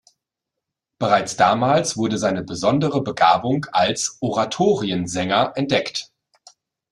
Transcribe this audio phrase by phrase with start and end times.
[0.97, 6.11] Bereits damals wurde seine besondere Begabung als Oratoriensänger entdeckt.